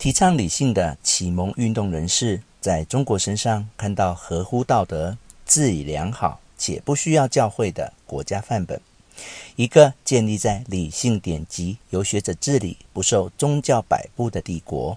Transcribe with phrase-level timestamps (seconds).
[0.00, 8.80] 提倡理性的启蒙运动人士，在中国身上看到合乎道德、治理良好且不需要教会的国家范本，
[9.56, 14.96] 一个建立在理性典籍、由学者治理、不受宗教摆布的帝国。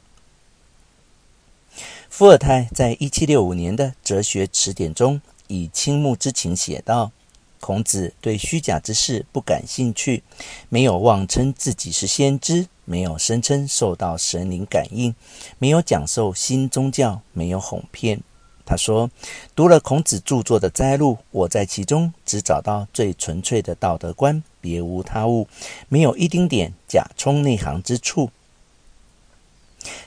[2.10, 7.12] 伏尔泰在一七六五年的《哲学词典》中，以倾慕之情写道
[7.64, 10.21] ：“孔子对虚假之事不感兴趣，
[10.68, 15.16] 没有妄称自己是先知，没有声称受到神灵感应，
[15.59, 18.20] 没有讲授新宗教，没有哄骗。”
[18.68, 19.09] 他说
[19.55, 25.48] ：“读了孔子著作的摘录，我在其中只找到最纯粹的道德观，别无他物，
[25.88, 28.30] 没有一丁点假充内行之处。”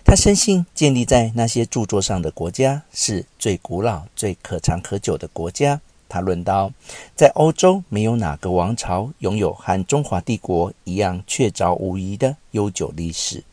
[0.04, 5.80] 他深信，建立在那些著作上的国家是最古老、最可长可久的国家。
[6.16, 6.72] 他论道，
[7.14, 13.44] 在欧洲，没有哪个王朝拥有和中华帝国一样确凿无疑的悠久历史。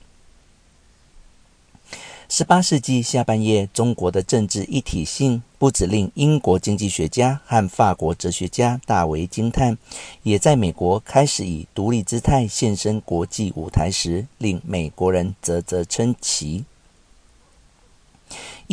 [2.30, 9.78] 十八世纪下半叶，中国的政治一体性不止令英国经济学家和法国哲学家大为惊叹，
[10.24, 16.64] 也在美国开始以独立姿态现身国际舞台时，令美国人啧啧称奇。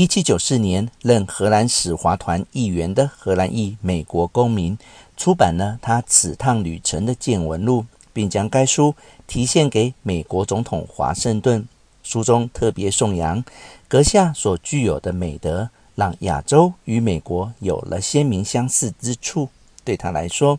[0.01, 4.79] 一七九四年，任荷兰使华团议员的荷兰裔美国公民
[5.15, 8.95] 出版了他此趟旅程的见闻录，并将该书
[9.27, 11.69] 提献给美国总统华盛顿。
[12.03, 13.45] 书中特别颂扬
[13.89, 19.51] 阁下所具有的美德，让亚洲与美国有了鲜明相似之处。
[19.85, 20.59] 对他来说，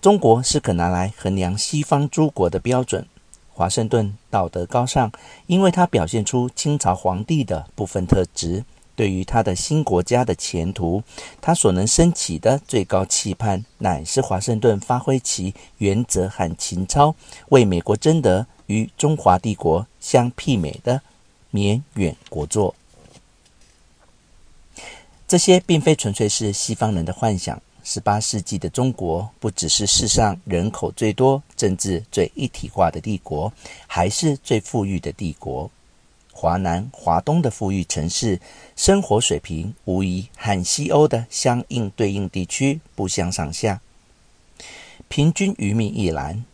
[0.00, 3.04] 中国是可拿来衡量西方诸国的标准。
[3.58, 5.10] 华盛顿道德高尚，
[5.48, 8.64] 因为他表现出清朝皇帝的部分特质。
[8.94, 11.02] 对于他的新国家的前途，
[11.40, 17.16] 他所能升起的最高期盼，乃是华盛顿发挥其原则和情操，
[17.48, 21.02] 为美国争得与中华帝国相媲美的
[21.50, 22.72] 绵远国祚。
[25.26, 27.60] 这些并非纯粹是西方人的幻想。
[27.90, 33.50] 十八世纪的中国，不只是世上人口最多、政治最一体化的帝国，
[33.86, 35.70] 还是最富裕的帝国。
[36.30, 38.38] 华南、华东的富裕城市，
[38.76, 43.80] 生活水平无疑和西欧的相应对应地区不相上下。
[45.08, 46.44] 平均余命一栏，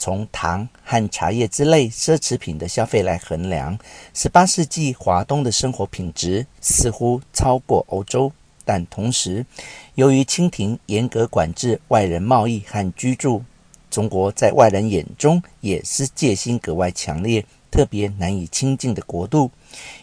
[0.00, 3.78] 从糖和茶叶之类奢侈品的消费来衡量，
[4.12, 8.32] 十八世纪华东的生活品质似乎超过欧洲。
[8.64, 9.44] 但同时，
[9.94, 13.44] 由于清廷严格管制外人贸易和居住，
[13.90, 17.44] 中国在外人眼中也是戒心格外强烈。
[17.70, 19.50] 特别难以亲近的国度，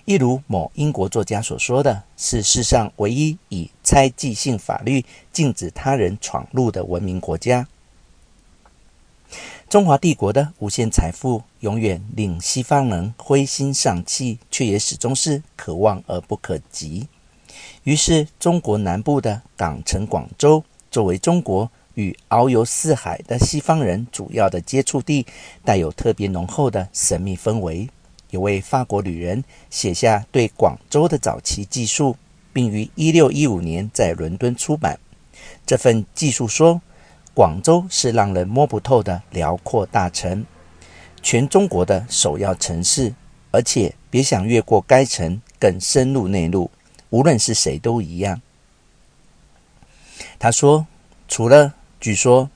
[0.06, 7.68] 一如某英国作家所说的，是世上唯一以猜忌性法律禁止他人闯入的文明国家。
[9.70, 17.08] 中华帝国的无限财富，永远令西方人灰心丧气，却也始终是可望而不可及。
[17.84, 21.72] 于是，中国南部的港城广州，作为中国。
[21.96, 25.26] 与遨游四海的西方人主要的接触地，
[25.66, 27.90] 带有特别浓厚的神秘氛围。
[28.30, 32.16] 有位法国旅人写下对广州的早期记述，
[32.54, 34.98] 并于1615年在伦敦出版。
[35.66, 36.82] 这份记述说，
[37.34, 40.46] 广州是让人摸不透的辽阔大城，
[41.22, 43.14] 全中国的首要城市，
[43.52, 46.72] 而且别想越过该城更深入内陆，
[47.10, 48.42] 无论是谁都一样。
[50.38, 50.88] 他说，
[51.28, 52.50] 除了据说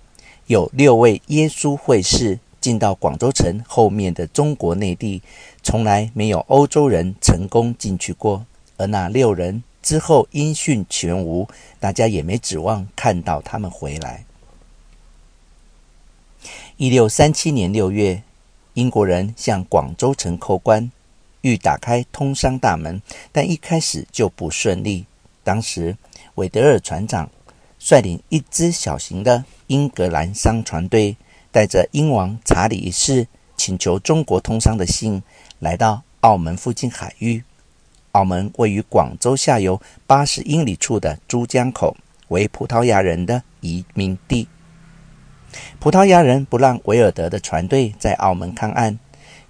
[0.48, 5.22] 有六位耶稣会士进到广州城后面的中国内地，
[5.62, 8.46] 从来没有欧洲人成功进去过。
[8.78, 11.48] 而那六人之后音讯全无，
[11.80, 14.26] 大家也没指望看到他们回来。
[16.78, 18.24] 一六三七年六月，
[18.74, 20.92] 英国人向广州城扣关，
[21.44, 25.06] 欲打开通商大门，但一开始就不顺利。
[25.44, 25.96] 当时
[26.36, 27.30] 韦德尔船长。
[27.86, 31.18] 率领一支小型的英格兰商船队，
[31.52, 33.28] 带着英王查理一世
[33.58, 35.22] 请求中国通商的信，
[35.60, 37.44] 来到澳门附近海域。
[38.14, 41.98] 澳门位于广州下游八十英里处的珠江口，
[42.30, 44.48] 为葡萄牙人的移民地。
[45.78, 48.98] 葡萄牙人不让维尔德的船队在澳门看岸，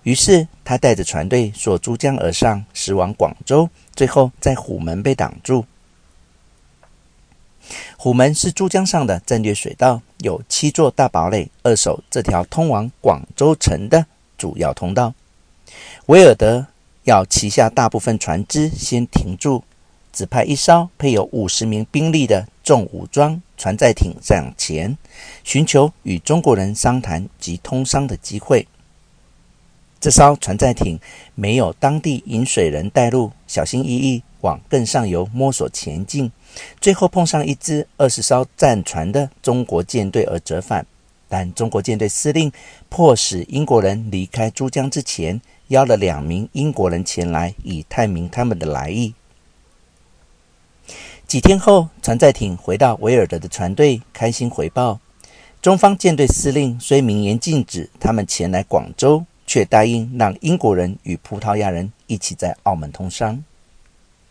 [0.04, 5.66] 于是他带着船队溯珠江而上，驶往广州，最后在虎门被挡住。
[7.98, 14.06] 虎门是珠江上的战略水道，有七座大堡垒扼守这条通往广州城的
[14.38, 15.14] 主要通道。
[16.08, 16.68] 维尔德
[17.04, 19.64] 要旗下大部分船只先停住，
[20.12, 24.98] 只派一艘配有五十名兵力的重武装船载艇上前，
[25.46, 28.68] 寻求与中国人商谈及通商的机会。
[30.04, 31.00] 这艘船载艇
[31.34, 36.30] 没有当地引水人带路，小心翼翼往更上游摸索前进，
[36.82, 40.86] 最后碰上一支二十艘战船的中国舰队而折返。
[41.30, 42.52] 但中国舰队司令
[42.90, 45.40] 迫使英国人离开珠江之前，
[45.70, 49.14] 邀了两名英国人前来，以探明他们的来意。
[51.26, 55.00] 几天后，船载艇回到维尔德的船队，开心回报：
[55.62, 63.44] 中方舰队司令虽明言禁止他们前来广州，却答应让英国人与葡萄牙人一起在澳门通商。